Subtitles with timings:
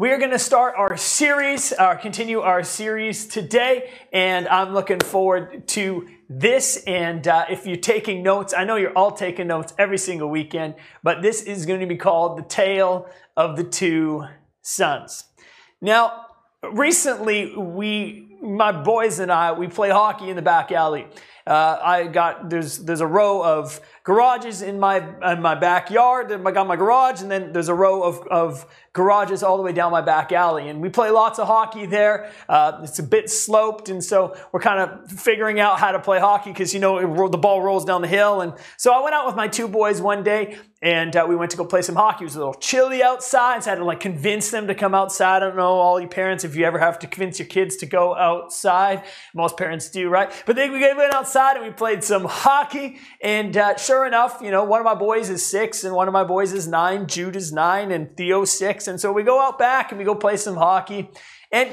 [0.00, 5.00] We are going to start our series, uh, continue our series today, and I'm looking
[5.00, 6.84] forward to this.
[6.86, 10.76] And uh, if you're taking notes, I know you're all taking notes every single weekend,
[11.02, 14.24] but this is going to be called The Tale of the Two
[14.62, 15.24] Sons.
[15.80, 16.26] Now,
[16.62, 21.08] recently, we, my boys and I, we play hockey in the back alley.
[21.44, 26.32] Uh, I got there's there's a row of garages in my in my backyard.
[26.32, 28.64] I got my garage, and then there's a row of, of
[28.94, 30.70] garages all the way down my back alley.
[30.70, 32.32] And we play lots of hockey there.
[32.48, 36.18] Uh, it's a bit sloped, and so we're kind of figuring out how to play
[36.18, 38.40] hockey because you know it, the ball rolls down the hill.
[38.40, 41.50] And so I went out with my two boys one day, and uh, we went
[41.50, 42.24] to go play some hockey.
[42.24, 44.94] It was a little chilly outside, so I had to like convince them to come
[44.94, 45.42] outside.
[45.42, 47.86] I don't know all you parents if you ever have to convince your kids to
[47.86, 49.04] go outside.
[49.34, 50.32] Most parents do, right?
[50.46, 54.50] But then we went outside and we played some hockey, and uh, sure enough, you
[54.50, 57.06] know, one of my boys is six, and one of my boys is nine.
[57.06, 58.88] Jude is nine, and Theo six.
[58.88, 61.10] And so we go out back and we go play some hockey.
[61.50, 61.70] And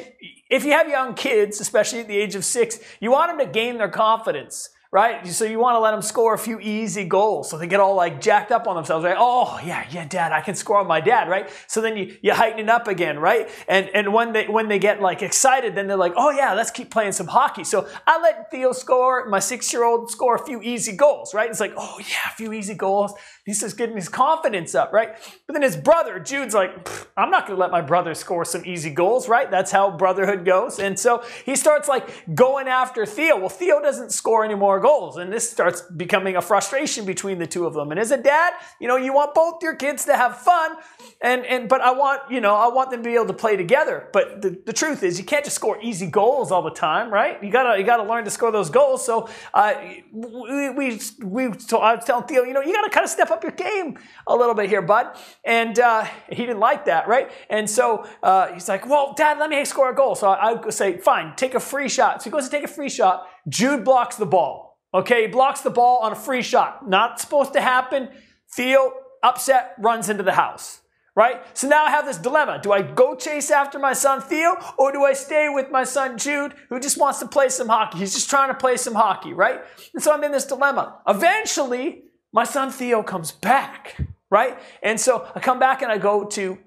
[0.50, 3.52] if you have young kids, especially at the age of six, you want them to
[3.52, 5.28] gain their confidence right?
[5.28, 7.96] So you want to let them score a few easy goals so they get all
[7.96, 9.18] like jacked up on themselves, right?
[9.20, 11.50] Oh, yeah, yeah, dad, I can score on my dad, right?
[11.68, 13.50] So then you, you heighten it up again, right?
[13.68, 16.72] And, and when they, when they get like excited, then they're like, oh yeah, let's
[16.72, 17.66] keep playing some hockey.
[17.66, 21.50] So I let Theo score, my six year old score a few easy goals, right?
[21.50, 23.14] It's like, oh yeah, a few easy goals.
[23.46, 25.18] He's just getting his confidence up, right?
[25.46, 26.72] But then his brother, Jude's like,
[27.18, 29.52] I'm not going to let my brother score some easy goals, right?
[29.52, 30.80] That's how brotherhood goes.
[30.80, 33.38] And so he starts like going after Theo.
[33.38, 35.18] Well, Theo doesn't score any more goals.
[35.18, 37.90] And this starts becoming a frustration between the two of them.
[37.90, 40.76] And as a dad, you know, you want both your kids to have fun.
[41.22, 43.56] And, and, but I want, you know, I want them to be able to play
[43.56, 44.10] together.
[44.14, 47.44] But the, the truth is you can't just score easy goals all the time, right?
[47.44, 49.04] You gotta, you gotta learn to score those goals.
[49.04, 49.74] So, uh,
[50.12, 53.32] we, we, we, so I was telling Theo, you know, you gotta kind of step
[53.32, 55.18] up your game a little bit here, bud.
[55.44, 57.32] And uh, he didn't like that, right?
[57.50, 60.14] And so uh, he's like, well, dad, let me score a goal.
[60.14, 62.22] So I, I say, fine, take a free shot.
[62.22, 63.26] So he goes to take a free shot.
[63.50, 64.75] Jude blocks the ball.
[64.96, 66.88] Okay, he blocks the ball on a free shot.
[66.88, 68.10] Not supposed to happen.
[68.56, 70.82] Theo, upset, runs into the house
[71.16, 71.42] right?
[71.58, 72.60] So now I have this dilemma.
[72.62, 76.18] Do I go chase after my son Theo or do I stay with my son
[76.18, 78.00] Jude who just wants to play some hockey?
[78.00, 79.62] He's just trying to play some hockey, right?
[79.94, 81.00] And so I'm in this dilemma.
[81.08, 82.04] Eventually,
[82.34, 83.98] my son Theo comes back,
[84.30, 84.60] right?
[84.84, 86.58] And so I come back and I go to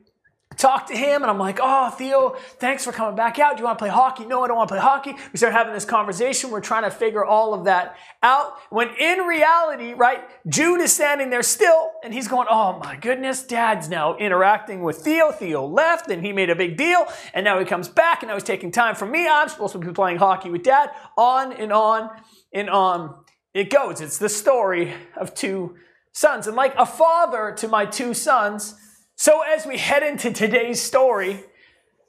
[0.58, 3.56] talk to him and I'm like, oh, Theo, thanks for coming back out.
[3.56, 4.26] Do you want to play hockey?
[4.26, 5.14] No, I don't want to play hockey.
[5.32, 6.50] We start having this conversation.
[6.50, 8.54] We're trying to figure all of that out.
[8.68, 13.42] When in reality, right, Jude is standing there still and he's going, oh my goodness,
[13.42, 15.30] dad's now interacting with Theo.
[15.30, 17.06] Theo left and he made a big deal.
[17.32, 19.28] And now he comes back and now he's taking time from me.
[19.28, 20.91] I'm supposed to be playing hockey with dad.
[21.16, 22.10] On and on
[22.52, 23.14] and on
[23.54, 24.00] it goes.
[24.00, 25.76] It's the story of two
[26.12, 26.47] sons.
[26.47, 28.74] And like a father to my two sons,
[29.18, 31.40] so as we head into today's story,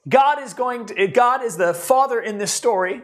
[0.07, 3.01] God is going to, God is the father in this story.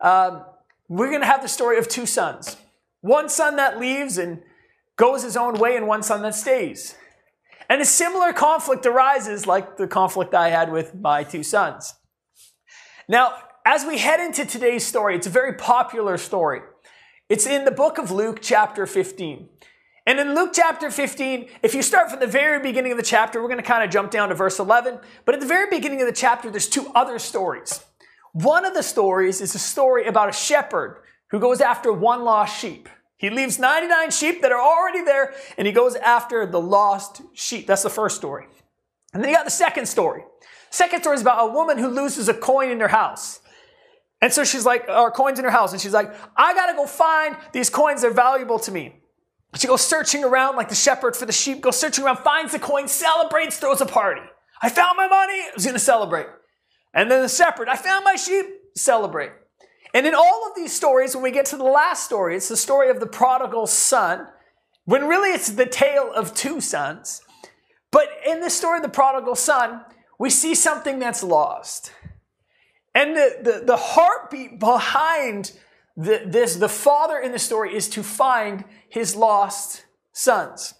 [0.00, 0.46] Um,
[0.88, 2.56] we're going to have the story of two sons.
[3.02, 4.40] One son that leaves and
[4.96, 6.94] goes his own way, and one son that stays.
[7.68, 11.92] And a similar conflict arises like the conflict I had with my two sons.
[13.06, 13.34] Now,
[13.66, 16.62] as we head into today's story, it's a very popular story.
[17.28, 19.50] It's in the book of Luke, chapter 15.
[20.04, 23.40] And in Luke chapter 15, if you start from the very beginning of the chapter,
[23.40, 24.98] we're going to kind of jump down to verse 11.
[25.24, 27.84] But at the very beginning of the chapter, there's two other stories.
[28.32, 32.58] One of the stories is a story about a shepherd who goes after one lost
[32.58, 32.88] sheep.
[33.16, 37.68] He leaves 99 sheep that are already there and he goes after the lost sheep.
[37.68, 38.46] That's the first story.
[39.14, 40.24] And then you got the second story.
[40.70, 43.40] second story is about a woman who loses a coin in her house.
[44.20, 46.86] And so she's like, or coins in her house, and she's like, I gotta go
[46.86, 49.01] find these coins, they're valuable to me.
[49.56, 52.58] She goes searching around like the shepherd for the sheep, goes searching around, finds the
[52.58, 54.22] coin, celebrates, throws a party.
[54.62, 56.26] I found my money, I was gonna celebrate.
[56.94, 58.46] And then the shepherd, I found my sheep,
[58.76, 59.32] celebrate.
[59.94, 62.56] And in all of these stories, when we get to the last story, it's the
[62.56, 64.26] story of the prodigal son,
[64.84, 67.20] when really it's the tale of two sons.
[67.90, 69.82] But in the story of the prodigal son,
[70.18, 71.92] we see something that's lost.
[72.94, 75.52] And the, the, the heartbeat behind
[75.96, 80.74] the, this, the father in the story is to find his lost sons.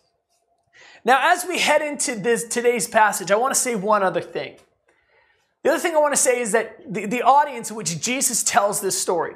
[1.02, 4.56] Now, as we head into this today's passage, I want to say one other thing.
[5.62, 8.42] The other thing I want to say is that the, the audience in which Jesus
[8.42, 9.34] tells this story.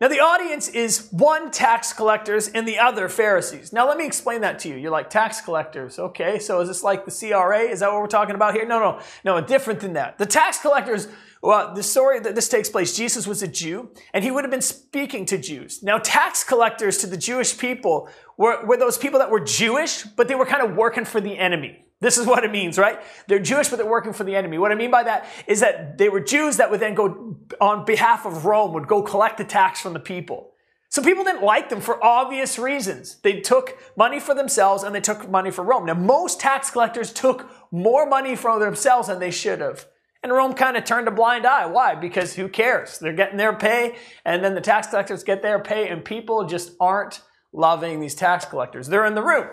[0.00, 3.72] Now, the audience is one tax collectors and the other Pharisees.
[3.72, 4.76] Now, let me explain that to you.
[4.76, 5.98] You're like, tax collectors.
[5.98, 7.62] Okay, so is this like the CRA?
[7.62, 8.64] Is that what we're talking about here?
[8.64, 10.18] No, no, no, different than that.
[10.18, 11.08] The tax collectors
[11.42, 14.50] well, the story that this takes place, Jesus was a Jew, and he would have
[14.52, 15.82] been speaking to Jews.
[15.82, 20.28] Now, tax collectors to the Jewish people were, were those people that were Jewish, but
[20.28, 21.84] they were kind of working for the enemy.
[22.00, 23.00] This is what it means, right?
[23.26, 24.56] They're Jewish, but they're working for the enemy.
[24.58, 27.84] What I mean by that is that they were Jews that would then go on
[27.84, 30.52] behalf of Rome, would go collect the tax from the people.
[30.90, 33.16] So people didn't like them for obvious reasons.
[33.22, 35.86] They took money for themselves and they took money for Rome.
[35.86, 39.86] Now, most tax collectors took more money from themselves than they should have.
[40.22, 41.66] And Rome kind of turned a blind eye.
[41.66, 41.94] Why?
[41.96, 42.98] Because who cares?
[42.98, 46.72] They're getting their pay, and then the tax collectors get their pay, and people just
[46.80, 47.22] aren't
[47.52, 48.86] loving these tax collectors.
[48.86, 49.48] They're in the room.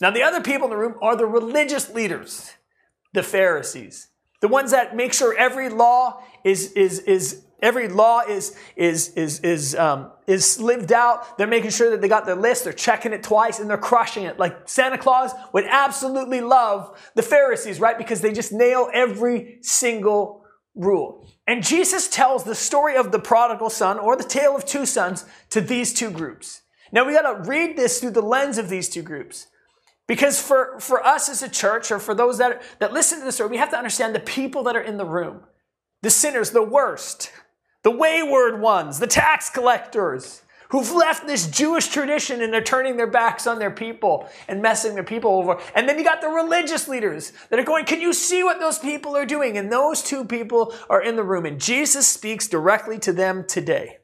[0.00, 2.50] Now, the other people in the room are the religious leaders,
[3.12, 4.08] the Pharisees,
[4.40, 9.40] the ones that make sure every law is, is, is every law is, is, is,
[9.40, 11.38] is, um, is lived out.
[11.38, 12.64] They're making sure that they got their list.
[12.64, 14.38] They're checking it twice and they're crushing it.
[14.38, 17.96] Like Santa Claus would absolutely love the Pharisees, right?
[17.96, 20.44] Because they just nail every single
[20.74, 21.26] rule.
[21.46, 25.24] And Jesus tells the story of the prodigal son or the tale of two sons
[25.50, 26.62] to these two groups.
[26.92, 29.46] Now we got to read this through the lens of these two groups.
[30.08, 33.36] Because for, for us as a church, or for those that, that listen to this
[33.36, 35.42] story, we have to understand the people that are in the room,
[36.02, 37.32] the sinners, the worst,
[37.82, 40.42] the wayward ones, the tax collectors,
[40.72, 44.94] who've left this Jewish tradition and they're turning their backs on their people and messing
[44.94, 45.60] their people over.
[45.74, 48.78] And then you got the religious leaders that are going, Can you see what those
[48.78, 49.58] people are doing?
[49.58, 51.44] And those two people are in the room.
[51.44, 53.98] And Jesus speaks directly to them today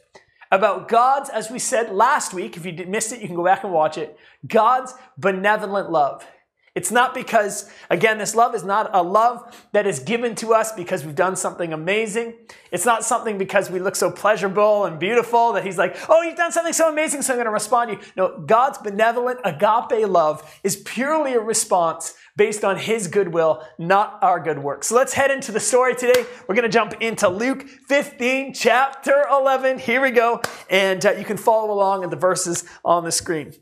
[0.51, 3.65] about God's, as we said last week, if you missed it, you can go back
[3.65, 6.27] and watch it, God's benevolent love.
[6.79, 10.71] It's not because, again, this love is not a love that is given to us
[10.71, 12.35] because we've done something amazing.
[12.71, 16.37] It's not something because we look so pleasurable and beautiful that He's like, oh, you've
[16.37, 18.13] done something so amazing, so I'm going to respond to you.
[18.17, 24.39] No, God's benevolent agape love is purely a response based on His goodwill, not our
[24.39, 24.87] good works.
[24.87, 26.27] So let's head into the story today.
[26.47, 29.81] We're going to jump into Luke 15, chapter 11.
[29.81, 30.43] Here we go.
[30.71, 33.53] And uh, you can follow along in the verses on the screen.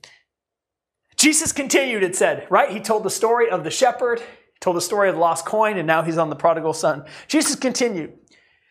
[1.27, 2.71] Jesus continued, it said, right?
[2.71, 4.23] He told the story of the shepherd,
[4.61, 7.05] told the story of the lost coin, and now he's on the prodigal son.
[7.27, 8.13] Jesus continued.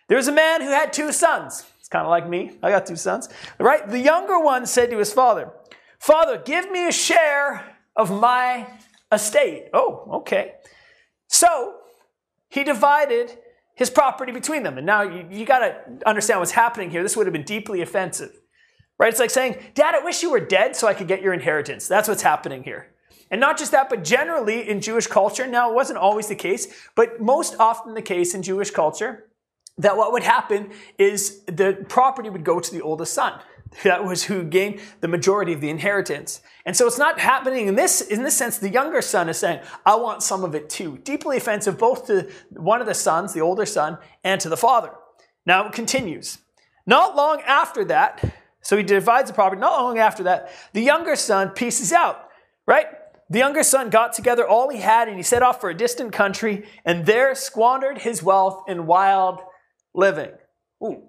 [0.07, 1.66] There was a man who had two sons.
[1.81, 2.57] It's kind of like me.
[2.63, 3.28] I got two sons.
[3.60, 3.86] Right?
[3.86, 5.52] The younger one said to his father,
[6.00, 8.68] Father, give me a share of my
[9.12, 9.66] estate.
[9.74, 10.54] Oh, okay.
[11.28, 11.75] So
[12.48, 13.38] he divided
[13.75, 14.78] his property between them.
[14.78, 15.75] And now you, you got to
[16.06, 17.04] understand what's happening here.
[17.04, 18.40] This would have been deeply offensive.
[18.97, 19.09] Right?
[19.09, 21.88] It's like saying, Dad, I wish you were dead so I could get your inheritance.
[21.88, 22.94] That's what's happening here.
[23.30, 26.68] And not just that, but generally in Jewish culture, now it wasn't always the case,
[26.95, 29.25] but most often the case in Jewish culture,
[29.77, 33.39] that what would happen is the property would go to the oldest son.
[33.83, 36.39] That was who gained the majority of the inheritance.
[36.65, 39.59] And so it's not happening in this, in this sense, the younger son is saying,
[39.86, 41.00] I want some of it too.
[41.00, 44.92] Deeply offensive both to one of the sons, the older son, and to the father.
[45.45, 46.38] Now it continues.
[46.86, 48.24] Not long after that,
[48.66, 49.62] so he divides the property.
[49.62, 52.30] Not long after that, the younger son pieces out,
[52.66, 52.88] right?
[53.30, 56.12] The younger son got together all he had and he set off for a distant
[56.14, 59.40] country and there squandered his wealth in wild
[59.94, 60.32] living.
[60.84, 61.04] Ooh.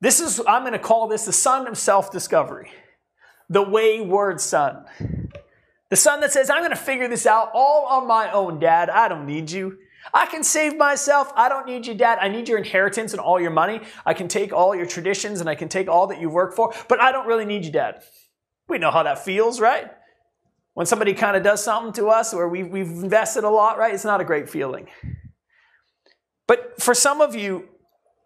[0.00, 2.70] This is, I'm going to call this the son of self discovery,
[3.50, 4.86] the wayward son.
[5.90, 8.88] The son that says, I'm going to figure this out all on my own, dad.
[8.88, 9.76] I don't need you.
[10.12, 11.32] I can save myself.
[11.36, 12.18] I don't need you, dad.
[12.20, 13.80] I need your inheritance and all your money.
[14.06, 16.74] I can take all your traditions and I can take all that you work for,
[16.88, 18.02] but I don't really need you, dad.
[18.68, 19.90] We know how that feels, right?
[20.74, 23.92] When somebody kind of does something to us where we, we've invested a lot, right?
[23.92, 24.88] It's not a great feeling.
[26.46, 27.68] But for some of you,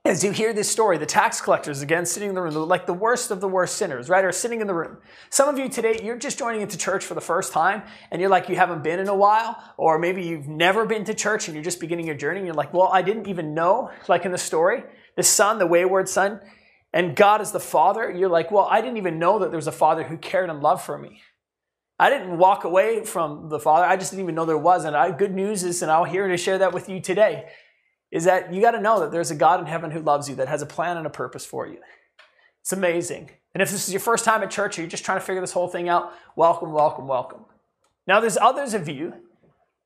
[0.04, 2.92] as you hear this story, the tax collectors, again, sitting in the room, like the
[2.92, 4.96] worst of the worst sinners, right, are sitting in the room.
[5.30, 8.30] Some of you today, you're just joining into church for the first time, and you're
[8.30, 11.54] like, you haven't been in a while, or maybe you've never been to church and
[11.54, 14.32] you're just beginning your journey, and you're like, well, I didn't even know, like in
[14.32, 14.82] the story,
[15.16, 16.40] the son, the wayward son,
[16.92, 18.10] and God is the father.
[18.10, 20.60] You're like, well, I didn't even know that there was a father who cared and
[20.60, 21.22] loved for me.
[21.98, 23.86] I didn't walk away from the Father.
[23.86, 24.84] I just didn't even know there was.
[24.84, 27.44] And I, good news is, and I'll here to share that with you today,
[28.12, 30.36] is that you got to know that there's a God in heaven who loves you,
[30.36, 31.78] that has a plan and a purpose for you.
[32.60, 33.30] It's amazing.
[33.54, 35.40] And if this is your first time at church or you're just trying to figure
[35.40, 37.46] this whole thing out, welcome, welcome, welcome.
[38.06, 39.14] Now, there's others of you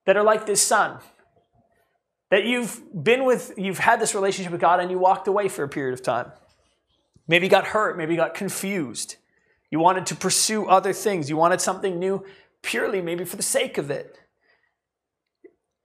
[0.05, 0.99] that are like this son,
[2.31, 5.63] that you've been with, you've had this relationship with God and you walked away for
[5.63, 6.33] a period of time.
[7.29, 9.17] Maybe you got hurt, maybe you got confused.
[9.71, 12.25] You wanted to pursue other things, you wanted something new
[12.63, 14.19] purely maybe for the sake of it.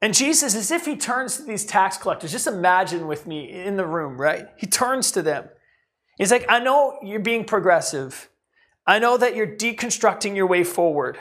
[0.02, 3.78] And Jesus, as if he turns to these tax collectors, just imagine with me in
[3.78, 4.48] the room, right?
[4.58, 5.48] He turns to them.
[6.18, 8.30] He's like, I know you're being progressive.
[8.88, 11.20] I know that you're deconstructing your way forward.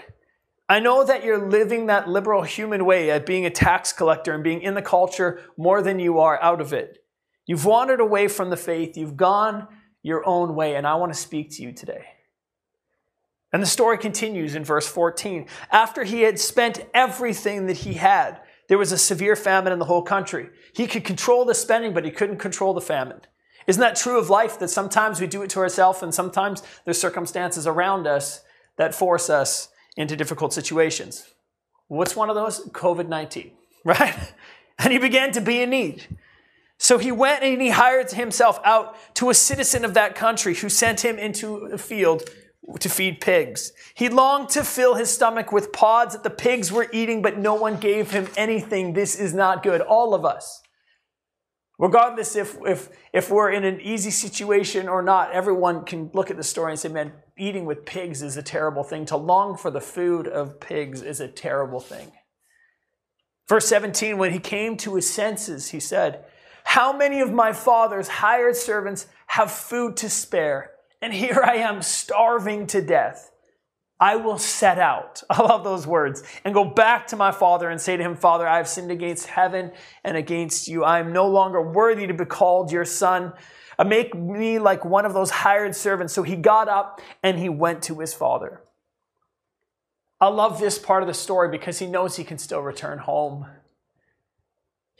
[0.68, 4.42] I know that you're living that liberal human way at being a tax collector and
[4.42, 7.04] being in the culture more than you are out of it.
[7.46, 8.96] You've wandered away from the faith.
[8.96, 9.66] You've gone
[10.02, 12.04] your own way, and I want to speak to you today.
[13.52, 15.46] And the story continues in verse 14.
[15.70, 19.86] After he had spent everything that he had, there was a severe famine in the
[19.86, 20.48] whole country.
[20.72, 23.20] He could control the spending, but he couldn't control the famine.
[23.66, 27.00] Isn't that true of life that sometimes we do it to ourselves and sometimes there's
[27.00, 28.44] circumstances around us
[28.76, 31.34] that force us into difficult situations?
[31.88, 32.64] What's one of those?
[32.68, 33.50] COVID 19,
[33.84, 34.14] right?
[34.78, 36.06] And he began to be in need.
[36.78, 40.68] So he went and he hired himself out to a citizen of that country who
[40.68, 42.22] sent him into the field
[42.78, 43.72] to feed pigs.
[43.94, 47.54] He longed to fill his stomach with pods that the pigs were eating, but no
[47.54, 48.92] one gave him anything.
[48.92, 49.80] This is not good.
[49.80, 50.62] All of us.
[51.78, 56.36] Regardless if, if, if we're in an easy situation or not, everyone can look at
[56.36, 59.06] the story and say, man, eating with pigs is a terrible thing.
[59.06, 62.12] To long for the food of pigs is a terrible thing.
[63.48, 66.24] Verse 17, when he came to his senses, he said,
[66.64, 70.72] How many of my father's hired servants have food to spare?
[71.02, 73.30] And here I am starving to death.
[73.98, 75.22] I will set out.
[75.30, 76.22] I love those words.
[76.44, 79.26] And go back to my father and say to him, Father, I have sinned against
[79.26, 80.84] heaven and against you.
[80.84, 83.34] I am no longer worthy to be called your son.
[83.78, 86.14] Uh, make me like one of those hired servants.
[86.14, 88.62] So he got up and he went to his father.
[90.20, 93.46] I love this part of the story because he knows he can still return home.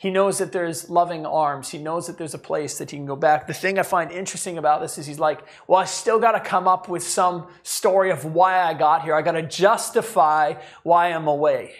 [0.01, 1.69] He knows that there's loving arms.
[1.69, 3.45] He knows that there's a place that he can go back.
[3.45, 6.39] The thing I find interesting about this is he's like, well, I still got to
[6.39, 9.13] come up with some story of why I got here.
[9.13, 11.75] I got to justify why I'm away.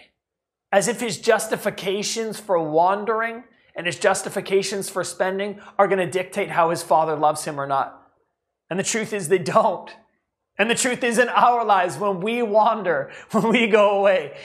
[0.70, 3.42] As if his justifications for wandering
[3.74, 7.66] and his justifications for spending are going to dictate how his father loves him or
[7.66, 8.08] not.
[8.70, 9.90] And the truth is, they don't.
[10.56, 14.36] And the truth is, in our lives, when we wander, when we go away,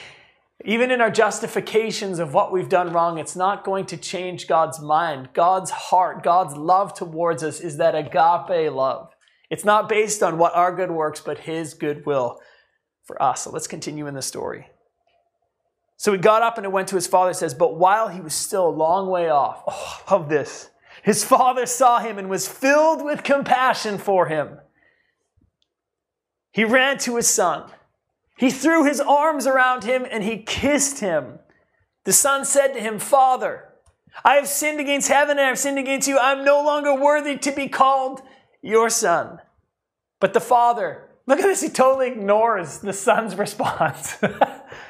[0.66, 4.82] even in our justifications of what we've done wrong, it's not going to change God's
[4.82, 5.30] mind.
[5.34, 9.12] God's heart, God's love towards us is that agape love.
[9.50, 12.40] It's not based on what our good works, but His goodwill
[13.04, 13.44] for us.
[13.44, 14.68] So let's continue in the story.
[15.96, 18.68] So he got up and went to his father, says, But while he was still
[18.68, 20.70] a long way off, oh, I love this.
[21.04, 24.60] His father saw him and was filled with compassion for him.
[26.52, 27.72] He ran to his son
[28.38, 31.40] he threw his arms around him and he kissed him.
[32.06, 33.66] The son said to him, Father,
[34.24, 36.18] I have sinned against heaven and I have sinned against you.
[36.18, 38.22] I'm no longer worthy to be called
[38.62, 39.40] your son.
[40.20, 44.18] But the father, look at this, he totally ignores the son's response.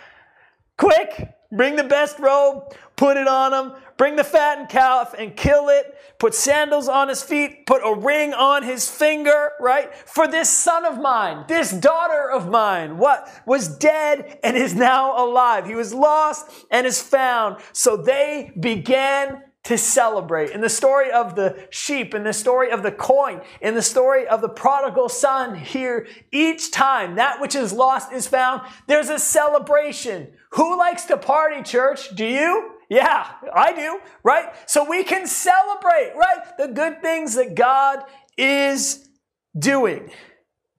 [0.77, 5.70] Quick, bring the best robe, put it on him, bring the fattened calf and kill
[5.70, 9.96] it, put sandals on his feet, put a ring on his finger, right?
[9.96, 15.24] For this son of mine, this daughter of mine, what was dead and is now
[15.24, 15.66] alive.
[15.66, 17.58] He was lost and is found.
[17.72, 20.51] So they began to celebrate.
[20.51, 24.25] In the story of the sheep, in the story of the coin, in the story
[24.25, 29.20] of the prodigal son here, each time that which is lost is found, there's a
[29.20, 30.30] celebration.
[30.51, 32.16] Who likes to party, church?
[32.16, 32.72] Do you?
[32.89, 34.54] Yeah, I do, right?
[34.66, 36.58] So we can celebrate, right?
[36.58, 38.04] The good things that God
[38.38, 39.10] is
[39.58, 40.10] doing.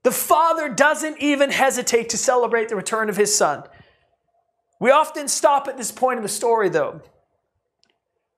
[0.04, 3.64] The Father doesn't even hesitate to celebrate the return of His Son.
[4.80, 7.02] We often stop at this point in the story, though.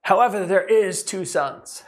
[0.02, 1.84] However, there is two sons.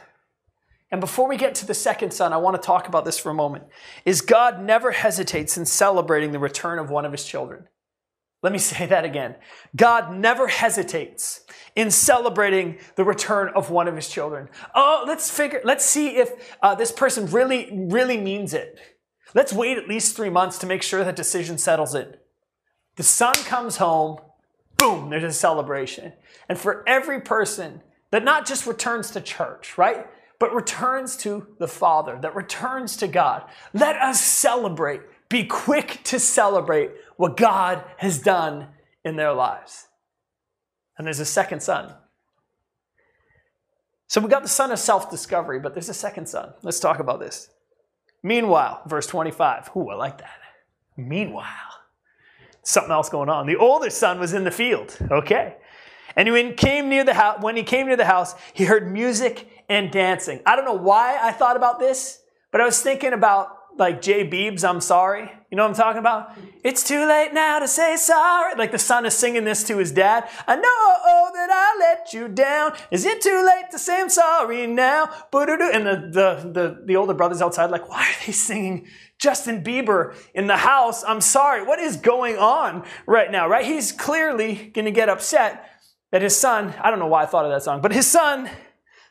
[0.91, 3.31] And before we get to the second son, I want to talk about this for
[3.31, 3.63] a moment.
[4.05, 7.67] Is God never hesitates in celebrating the return of one of his children.
[8.43, 9.35] Let me say that again.
[9.75, 11.41] God never hesitates
[11.75, 14.49] in celebrating the return of one of his children.
[14.75, 18.77] Oh, let's figure, let's see if uh, this person really, really means it.
[19.33, 22.23] Let's wait at least three months to make sure that decision settles it.
[22.97, 24.19] The son comes home,
[24.77, 26.13] boom, there's a celebration.
[26.47, 27.81] And for every person
[28.11, 30.05] that not just returns to church, right?
[30.39, 33.43] But returns to the Father, that returns to God.
[33.73, 35.01] Let us celebrate.
[35.33, 38.67] Be quick to celebrate what God has done
[39.03, 39.87] in their lives.
[40.95, 41.91] And there's a second son.
[44.05, 46.53] So we got the son of self discovery, but there's a second son.
[46.61, 47.49] Let's talk about this.
[48.21, 49.71] Meanwhile, verse 25.
[49.75, 50.37] Ooh, I like that.
[50.97, 51.47] Meanwhile,
[52.61, 53.47] something else going on.
[53.47, 54.95] The older son was in the field.
[55.09, 55.55] Okay.
[56.15, 58.91] And when he came near the house, when he came near the house, he heard
[58.91, 60.41] music and dancing.
[60.45, 62.21] I don't know why I thought about this,
[62.51, 65.31] but I was thinking about like Jay Beebs, I'm sorry.
[65.49, 66.37] You know what I'm talking about?
[66.63, 68.55] It's too late now to say sorry.
[68.55, 70.29] Like the son is singing this to his dad.
[70.47, 72.73] I know oh, that I let you down.
[72.91, 75.09] Is it too late to say I'm sorry now?
[75.33, 78.87] And the, the, the, the older brother's outside, like, why are they singing
[79.19, 81.03] Justin Bieber in the house?
[81.03, 81.65] I'm sorry.
[81.65, 83.65] What is going on right now, right?
[83.65, 85.69] He's clearly going to get upset
[86.11, 88.49] that his son, I don't know why I thought of that song, but his son,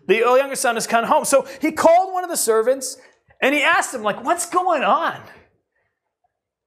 [0.06, 1.24] the younger son, has come home.
[1.24, 2.96] So he called one of the servants
[3.42, 5.20] and he asked him, like, what's going on?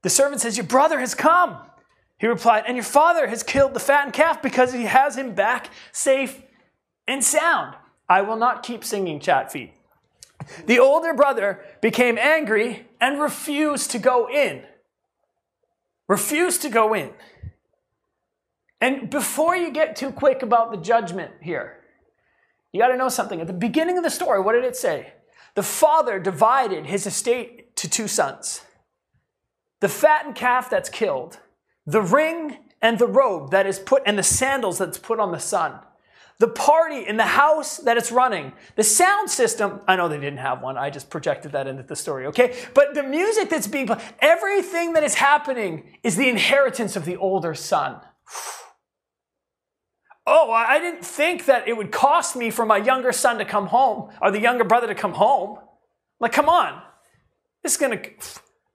[0.04, 1.58] The servant says, Your brother has come.
[2.20, 5.72] He replied, And your father has killed the fattened calf because he has him back
[5.92, 6.44] safe
[7.08, 7.76] and sound.
[8.08, 9.74] I will not keep singing chat feet.
[10.68, 14.62] The older brother became angry and refused to go in.
[16.08, 17.12] Refused to go in.
[18.80, 21.80] And before you get too quick about the judgment here,
[22.72, 23.42] you got to know something.
[23.42, 25.14] At the beginning of the story, what did it say?
[25.56, 28.62] The father divided his estate to two sons
[29.82, 31.40] the fattened calf that's killed,
[31.86, 35.40] the ring and the robe that is put, and the sandals that's put on the
[35.40, 35.80] son
[36.38, 39.80] the party in the house that it's running, the sound system.
[39.88, 40.78] I know they didn't have one.
[40.78, 42.56] I just projected that into the story, okay?
[42.74, 47.16] But the music that's being played, everything that is happening is the inheritance of the
[47.16, 48.02] older son.
[50.28, 53.68] Oh, I didn't think that it would cost me for my younger son to come
[53.68, 55.60] home or the younger brother to come home.
[56.20, 56.82] Like, come on.
[57.62, 58.10] This is going to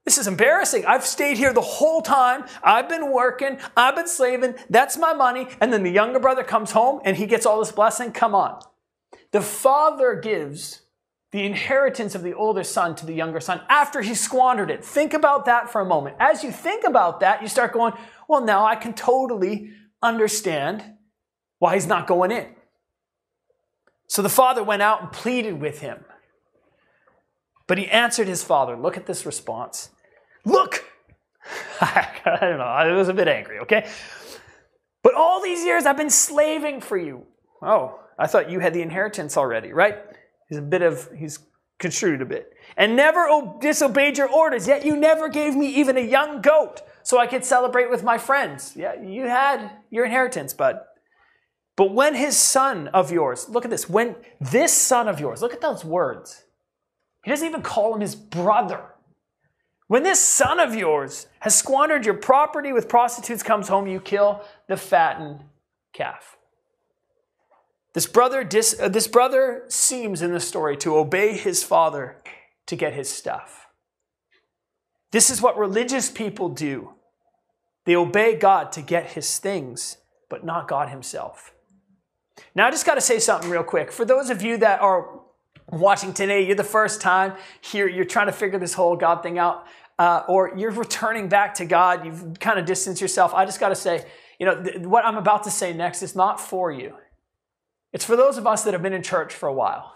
[0.05, 0.87] this is embarrassing.
[0.87, 2.45] I've stayed here the whole time.
[2.65, 3.59] I've been working.
[3.77, 4.55] I've been slaving.
[4.69, 5.47] That's my money.
[5.61, 8.13] And then the younger brother comes home and he gets all this blessing.
[8.13, 8.61] Come on.
[9.33, 10.83] The father gives
[11.33, 14.85] the inheritance of the older son to the younger son after he squandered it.
[14.85, 16.17] Think about that for a moment.
[16.19, 17.93] As you think about that, you start going,
[18.27, 19.71] well, now I can totally
[20.03, 20.83] understand
[21.61, 22.47] why he's not going in.
[24.09, 26.05] So the father went out and pleaded with him.
[27.69, 28.77] But he answered his father.
[28.77, 29.91] Look at this response.
[30.45, 30.85] Look!
[31.81, 32.65] I don't know.
[32.65, 33.89] I was a bit angry, okay?
[35.05, 37.25] But all these years I've been slaving for you.
[37.63, 39.99] Oh, I thought you had the inheritance already, right?
[40.49, 41.39] He's a bit of, he's
[41.79, 42.53] construed a bit.
[42.77, 43.29] And never
[43.61, 47.45] disobeyed your orders, yet you never gave me even a young goat so I could
[47.45, 48.75] celebrate with my friends.
[48.77, 50.81] Yeah, you had your inheritance, bud.
[51.81, 55.55] But when his son of yours, look at this, when this son of yours, look
[55.55, 56.45] at those words.
[57.25, 58.83] He doesn't even call him his brother.
[59.87, 64.43] When this son of yours has squandered your property with prostitutes comes home, you kill
[64.69, 65.41] the fattened
[65.95, 66.37] calf.
[67.95, 72.19] This brother, dis, uh, this brother seems in the story to obey his father
[72.67, 73.69] to get his stuff.
[75.13, 76.93] This is what religious people do.
[77.87, 79.97] They obey God to get his things,
[80.29, 81.55] but not God himself.
[82.55, 83.93] Now, I just got to say something real quick.
[83.93, 85.21] For those of you that are
[85.71, 89.39] watching today, you're the first time here, you're trying to figure this whole God thing
[89.39, 89.67] out,
[89.99, 93.33] uh, or you're returning back to God, you've kind of distanced yourself.
[93.35, 94.05] I just got to say,
[94.39, 96.95] you know, th- what I'm about to say next is not for you.
[97.93, 99.95] It's for those of us that have been in church for a while.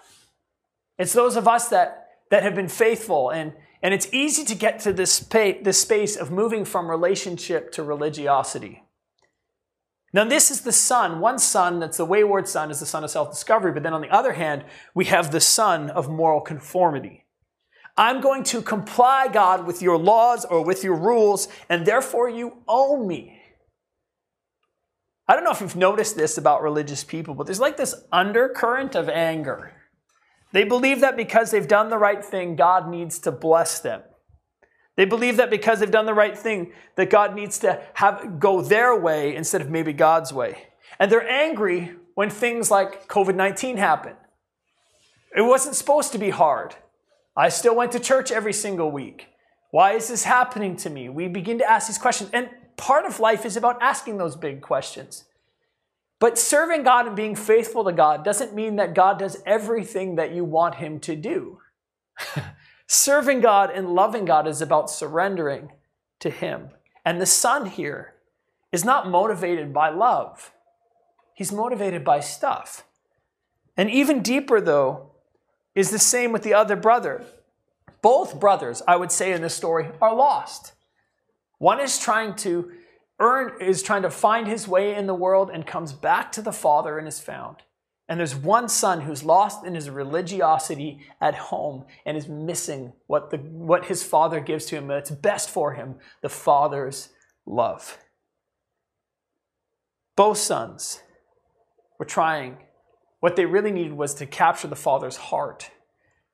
[0.98, 3.30] It's those of us that, that have been faithful.
[3.30, 7.72] And, and it's easy to get to this, spa- this space of moving from relationship
[7.72, 8.83] to religiosity.
[10.14, 11.18] Now, this is the son.
[11.18, 13.72] One son that's the wayward son is the son of self discovery.
[13.72, 17.24] But then on the other hand, we have the son of moral conformity.
[17.96, 22.58] I'm going to comply, God, with your laws or with your rules, and therefore you
[22.68, 23.40] owe me.
[25.26, 28.94] I don't know if you've noticed this about religious people, but there's like this undercurrent
[28.94, 29.72] of anger.
[30.52, 34.02] They believe that because they've done the right thing, God needs to bless them.
[34.96, 38.60] They believe that because they've done the right thing, that God needs to have go
[38.62, 40.68] their way instead of maybe God's way.
[40.98, 44.14] And they're angry when things like COVID-19 happen.
[45.36, 46.76] It wasn't supposed to be hard.
[47.36, 49.26] I still went to church every single week.
[49.72, 51.08] Why is this happening to me?
[51.08, 52.30] We begin to ask these questions.
[52.32, 55.24] And part of life is about asking those big questions.
[56.20, 60.32] But serving God and being faithful to God doesn't mean that God does everything that
[60.32, 61.58] you want him to do.
[62.86, 65.72] Serving God and loving God is about surrendering
[66.20, 66.70] to Him.
[67.04, 68.14] And the son here
[68.72, 70.52] is not motivated by love,
[71.34, 72.84] he's motivated by stuff.
[73.76, 75.10] And even deeper, though,
[75.74, 77.24] is the same with the other brother.
[78.02, 80.72] Both brothers, I would say in this story, are lost.
[81.58, 82.72] One is trying to
[83.18, 86.52] earn, is trying to find his way in the world and comes back to the
[86.52, 87.58] Father and is found.
[88.08, 93.30] And there's one son who's lost in his religiosity at home and is missing what,
[93.30, 97.08] the, what his father gives to him that's best for him the father's
[97.46, 97.98] love.
[100.16, 101.02] Both sons
[101.98, 102.58] were trying.
[103.20, 105.70] What they really needed was to capture the father's heart.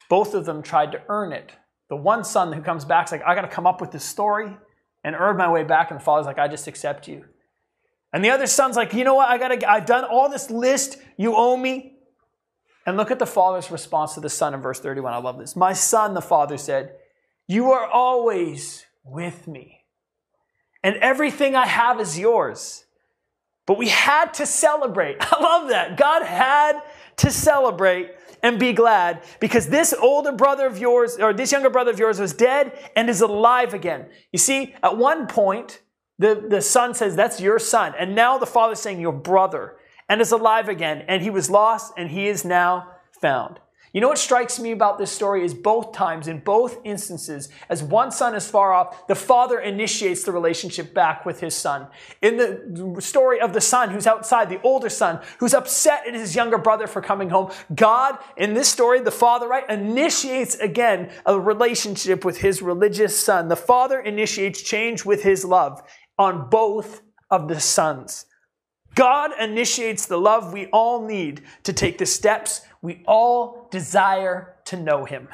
[0.09, 1.53] Both of them tried to earn it.
[1.89, 4.05] The one son who comes back is like, I got to come up with this
[4.05, 4.57] story
[5.05, 5.91] and earn my way back.
[5.91, 7.25] And the father's like, I just accept you.
[8.13, 9.29] And the other son's like, you know what?
[9.29, 10.97] I gotta, I've done all this list.
[11.17, 11.95] You owe me.
[12.87, 15.13] And look at the father's response to the son in verse 31.
[15.13, 15.55] I love this.
[15.55, 16.95] My son, the father said,
[17.47, 19.85] you are always with me.
[20.83, 22.85] And everything I have is yours.
[23.67, 25.17] But we had to celebrate.
[25.21, 25.97] I love that.
[25.97, 26.81] God had
[27.19, 28.11] to celebrate
[28.43, 32.19] and be glad, because this older brother of yours, or this younger brother of yours,
[32.19, 34.07] was dead and is alive again.
[34.33, 35.83] You see, at one point,
[36.21, 37.95] the, the son says, That's your son.
[37.99, 41.05] And now the father's saying, Your brother, and is alive again.
[41.09, 42.89] And he was lost, and he is now
[43.21, 43.59] found.
[43.93, 47.83] You know what strikes me about this story is both times, in both instances, as
[47.83, 51.89] one son is far off, the father initiates the relationship back with his son.
[52.23, 56.37] In the story of the son who's outside, the older son who's upset at his
[56.37, 61.41] younger brother for coming home, God, in this story, the father, right, initiates again a
[61.41, 63.49] relationship with his religious son.
[63.49, 65.83] The father initiates change with his love
[66.21, 68.27] on both of the sons.
[68.95, 74.77] God initiates the love we all need to take the steps we all desire to
[74.77, 75.29] know Him.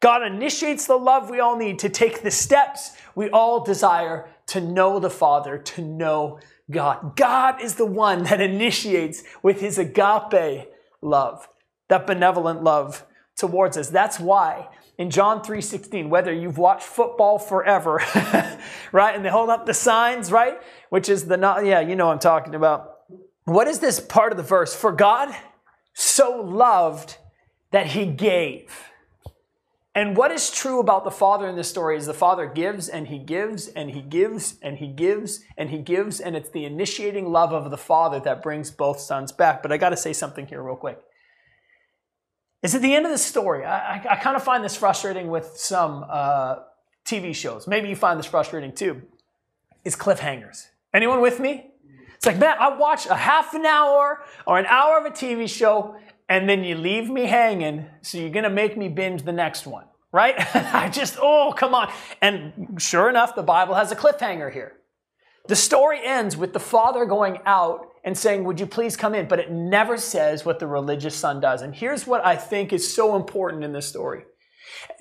[0.00, 4.60] God initiates the love we all need to take the steps we all desire to
[4.60, 6.40] know the Father, to know
[6.72, 7.14] God.
[7.16, 10.66] God is the one that initiates with His agape
[11.02, 11.48] love,
[11.88, 13.90] that benevolent love towards us.
[13.90, 18.00] That's why in John 3:16, whether you've watched football forever,
[18.92, 19.14] right?
[19.14, 20.58] And they hold up the signs, right?
[20.90, 22.92] Which is the not yeah, you know I'm talking about.
[23.44, 24.74] What is this part of the verse?
[24.74, 25.34] For God
[25.92, 27.18] so loved
[27.70, 28.90] that he gave.
[29.94, 33.08] And what is true about the Father in this story is the Father gives and
[33.08, 37.32] he gives and he gives and he gives and he gives, and it's the initiating
[37.32, 39.62] love of the Father that brings both sons back.
[39.62, 41.00] But I got to say something here, real quick.
[42.66, 45.28] Is at the end of the story, I, I, I kind of find this frustrating
[45.28, 46.56] with some uh,
[47.04, 47.68] TV shows.
[47.68, 49.02] Maybe you find this frustrating too.
[49.84, 50.66] Is cliffhangers.
[50.92, 51.70] Anyone with me?
[52.16, 55.48] It's like, man, I watch a half an hour or an hour of a TV
[55.48, 55.94] show
[56.28, 59.84] and then you leave me hanging, so you're gonna make me binge the next one,
[60.10, 60.34] right?
[60.56, 61.92] I just, oh, come on.
[62.20, 64.72] And sure enough, the Bible has a cliffhanger here.
[65.46, 69.28] The story ends with the father going out and saying, Would you please come in?
[69.28, 71.60] But it never says what the religious son does.
[71.60, 74.22] And here's what I think is so important in this story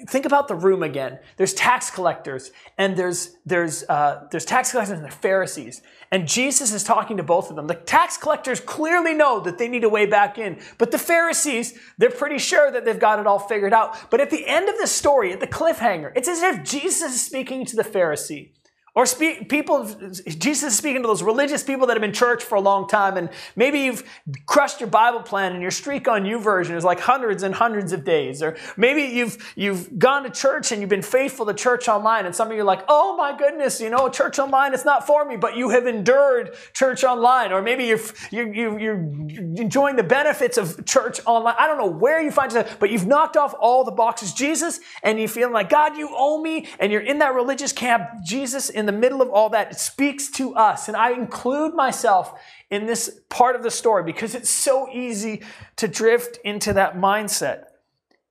[0.08, 1.20] Think about the room again.
[1.38, 6.74] There's tax collectors, and there's there's uh, there's tax collectors and the Pharisees, and Jesus
[6.74, 7.68] is talking to both of them.
[7.68, 11.78] The tax collectors clearly know that they need a way back in, but the Pharisees
[11.98, 14.10] they're pretty sure that they've got it all figured out.
[14.10, 17.22] But at the end of the story, at the cliffhanger, it's as if Jesus is
[17.22, 18.52] speaking to the Pharisee
[18.96, 19.86] or speak, people,
[20.26, 23.18] Jesus is speaking to those religious people that have been church for a long time,
[23.18, 24.04] and maybe you've
[24.46, 28.06] crushed your Bible plan and your streak on YouVersion is like hundreds and hundreds of
[28.06, 28.42] days.
[28.42, 32.34] Or maybe you've, you've gone to church and you've been faithful to church online, and
[32.34, 35.26] some of you are like, oh my goodness, you know, church online, it's not for
[35.26, 37.52] me, but you have endured church online.
[37.52, 38.00] Or maybe you're,
[38.32, 41.56] you're, you're enjoying the benefits of church online.
[41.60, 44.32] I don't know where you find yourself, but you've knocked off all the boxes.
[44.34, 48.04] Jesus, and you feel like, God, you owe me, and you're in that religious camp.
[48.24, 50.88] Jesus, in in the middle of all that, it speaks to us.
[50.88, 55.42] And I include myself in this part of the story because it's so easy
[55.78, 57.64] to drift into that mindset.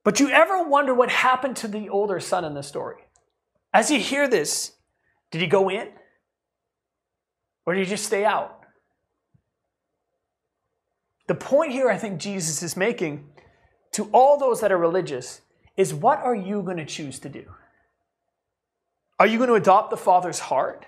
[0.05, 3.01] But you ever wonder what happened to the older son in the story?
[3.73, 4.71] As you hear this,
[5.29, 5.89] did he go in?
[7.65, 8.61] Or did he just stay out?
[11.27, 13.27] The point here I think Jesus is making
[13.91, 15.41] to all those that are religious
[15.75, 17.43] is what are you going to choose to do?
[19.19, 20.85] Are you going to adopt the Father's heart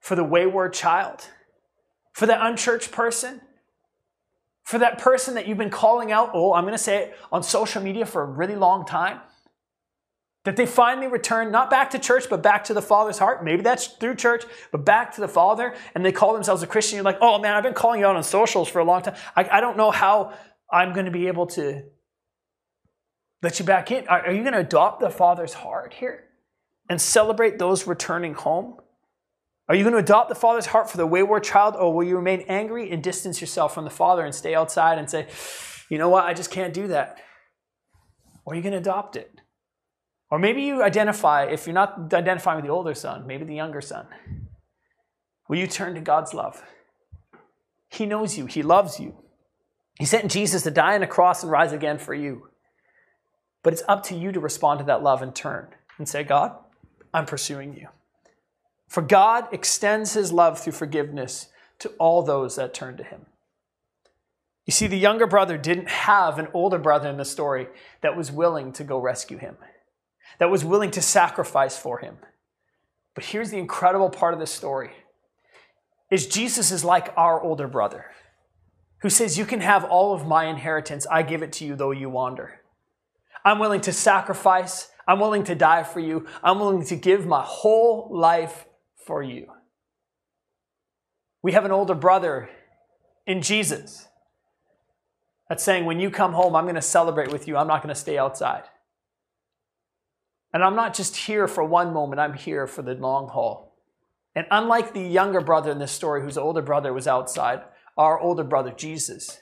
[0.00, 1.26] for the wayward child?
[2.12, 3.40] For the unchurched person?
[4.64, 7.42] For that person that you've been calling out, oh, I'm going to say it on
[7.42, 9.20] social media for a really long time?
[10.44, 13.44] That they finally return not back to church, but back to the Father's heart.
[13.44, 16.96] Maybe that's through church, but back to the Father, and they call themselves a Christian.
[16.96, 19.14] You're like, oh man, I've been calling you out on socials for a long time.
[19.36, 20.32] I, I don't know how
[20.70, 21.84] I'm going to be able to
[23.40, 24.06] let you back in.
[24.08, 26.24] Are, are you going to adopt the Father's heart here?
[26.92, 28.76] And celebrate those returning home?
[29.66, 32.16] Are you going to adopt the Father's heart for the wayward child, or will you
[32.16, 35.26] remain angry and distance yourself from the Father and stay outside and say,
[35.88, 37.16] you know what, I just can't do that?
[38.44, 39.40] Or are you going to adopt it?
[40.30, 43.80] Or maybe you identify, if you're not identifying with the older son, maybe the younger
[43.80, 44.06] son.
[45.48, 46.62] Will you turn to God's love?
[47.88, 49.16] He knows you, He loves you.
[49.98, 52.48] He sent Jesus to die on a cross and rise again for you.
[53.62, 56.56] But it's up to you to respond to that love and turn and say, God,
[57.12, 57.88] I'm pursuing you.
[58.88, 61.48] For God extends his love through forgiveness
[61.78, 63.26] to all those that turn to him.
[64.66, 67.68] You see, the younger brother didn't have an older brother in the story
[68.02, 69.56] that was willing to go rescue him,
[70.38, 72.18] that was willing to sacrifice for him.
[73.14, 74.92] But here's the incredible part of this story
[76.10, 78.06] is Jesus is like our older brother
[78.98, 81.06] who says, You can have all of my inheritance.
[81.10, 82.60] I give it to you, though you wander.
[83.44, 84.88] I'm willing to sacrifice.
[85.06, 86.26] I'm willing to die for you.
[86.42, 88.66] I'm willing to give my whole life
[89.04, 89.48] for you.
[91.42, 92.48] We have an older brother
[93.26, 94.08] in Jesus.
[95.48, 97.56] That's saying when you come home, I'm going to celebrate with you.
[97.56, 98.62] I'm not going to stay outside.
[100.52, 103.76] And I'm not just here for one moment, I'm here for the long haul.
[104.34, 107.62] And unlike the younger brother in this story, whose older brother was outside,
[107.96, 109.40] our older brother, Jesus,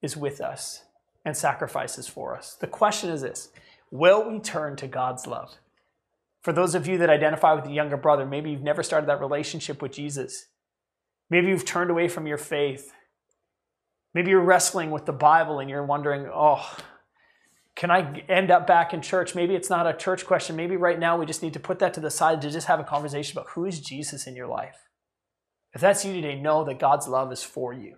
[0.00, 0.84] is with us
[1.24, 2.56] and sacrifices for us.
[2.60, 3.50] The question is this
[3.92, 5.54] Will we turn to God's love?
[6.40, 9.20] For those of you that identify with the younger brother, maybe you've never started that
[9.20, 10.46] relationship with Jesus.
[11.28, 12.90] Maybe you've turned away from your faith.
[14.14, 16.74] Maybe you're wrestling with the Bible and you're wondering, oh,
[17.76, 19.34] can I end up back in church?
[19.34, 20.56] Maybe it's not a church question.
[20.56, 22.80] Maybe right now we just need to put that to the side to just have
[22.80, 24.88] a conversation about who is Jesus in your life.
[25.74, 27.96] If that's you today, know that God's love is for you.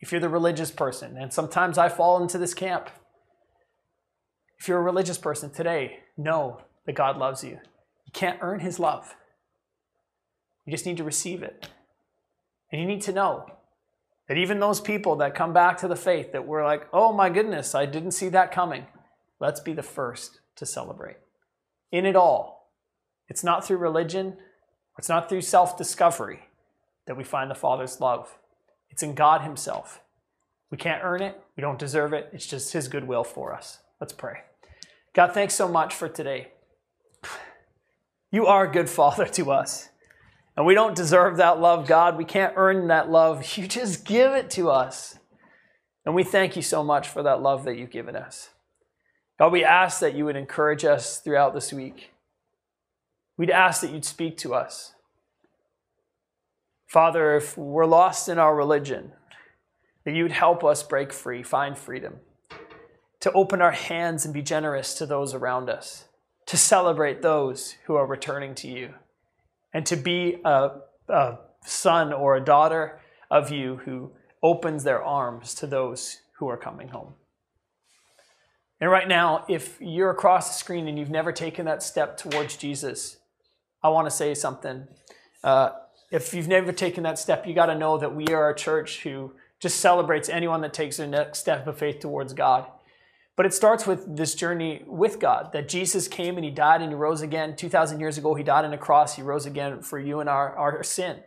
[0.00, 2.90] If you're the religious person, and sometimes I fall into this camp,
[4.62, 7.58] if you're a religious person today, know that God loves you.
[8.06, 9.16] You can't earn his love.
[10.64, 11.66] You just need to receive it.
[12.70, 13.44] And you need to know
[14.28, 17.28] that even those people that come back to the faith that were like, oh my
[17.28, 18.86] goodness, I didn't see that coming,
[19.40, 21.16] let's be the first to celebrate.
[21.90, 22.70] In it all,
[23.26, 24.36] it's not through religion,
[24.96, 26.44] it's not through self discovery
[27.08, 28.38] that we find the Father's love.
[28.90, 30.02] It's in God Himself.
[30.70, 33.80] We can't earn it, we don't deserve it, it's just His goodwill for us.
[33.98, 34.42] Let's pray.
[35.14, 36.48] God, thanks so much for today.
[38.30, 39.90] You are a good Father to us.
[40.56, 42.16] And we don't deserve that love, God.
[42.16, 43.44] We can't earn that love.
[43.56, 45.18] You just give it to us.
[46.04, 48.50] And we thank you so much for that love that you've given us.
[49.38, 52.12] God, we ask that you would encourage us throughout this week.
[53.36, 54.94] We'd ask that you'd speak to us.
[56.86, 59.12] Father, if we're lost in our religion,
[60.04, 62.16] that you'd help us break free, find freedom,
[63.22, 66.04] to open our hands and be generous to those around us,
[66.44, 68.94] to celebrate those who are returning to you
[69.72, 70.70] and to be a,
[71.08, 74.10] a son or a daughter of you who
[74.42, 77.14] opens their arms to those who are coming home.
[78.80, 82.56] And right now, if you're across the screen and you've never taken that step towards
[82.56, 83.18] Jesus,
[83.84, 84.88] I want to say something.
[85.44, 85.70] Uh,
[86.10, 89.02] if you've never taken that step, you got to know that we are a church
[89.02, 92.66] who just celebrates anyone that takes their next step of faith towards God.
[93.36, 96.90] But it starts with this journey with God that Jesus came and he died and
[96.90, 97.56] he rose again.
[97.56, 99.16] 2,000 years ago, he died on a cross.
[99.16, 101.20] He rose again for you and our, our sin,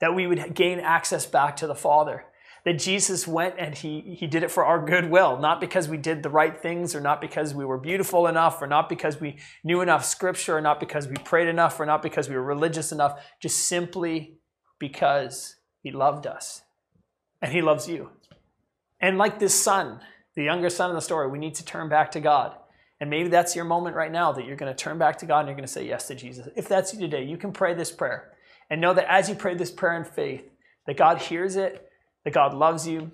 [0.00, 2.24] that we would gain access back to the Father.
[2.64, 6.22] That Jesus went and he, he did it for our goodwill, not because we did
[6.22, 9.82] the right things or not because we were beautiful enough or not because we knew
[9.82, 13.22] enough scripture or not because we prayed enough or not because we were religious enough,
[13.38, 14.38] just simply
[14.78, 16.62] because he loved us
[17.42, 18.10] and he loves you.
[18.98, 20.00] And like this son,
[20.36, 22.56] the younger son in the story, we need to turn back to God.
[23.00, 25.40] And maybe that's your moment right now that you're going to turn back to God
[25.40, 26.48] and you're going to say yes to Jesus.
[26.56, 28.32] If that's you today, you can pray this prayer
[28.70, 30.50] and know that as you pray this prayer in faith,
[30.86, 31.88] that God hears it,
[32.24, 33.10] that God loves you,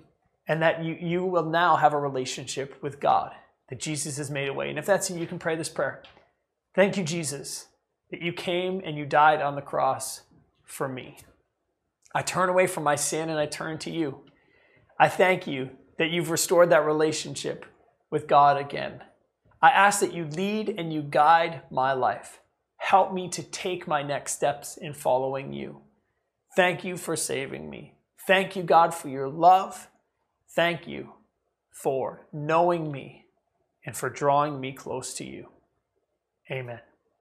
[0.47, 3.31] and that you, you will now have a relationship with God,
[3.69, 4.69] that Jesus has made a way.
[4.69, 6.01] And if that's you, you can pray this prayer.
[6.75, 7.67] Thank you, Jesus,
[8.11, 10.21] that you came and you died on the cross
[10.63, 11.17] for me.
[12.13, 14.21] I turn away from my sin and I turn to you.
[14.99, 17.65] I thank you that you've restored that relationship
[18.09, 19.01] with God again.
[19.61, 22.39] I ask that you lead and you guide my life.
[22.77, 25.81] Help me to take my next steps in following you.
[26.55, 27.93] Thank you for saving me.
[28.27, 29.87] Thank you, God, for your love.
[30.55, 31.13] Thank you
[31.71, 33.25] for knowing me
[33.85, 35.47] and for drawing me close to you.
[36.49, 36.81] Amen.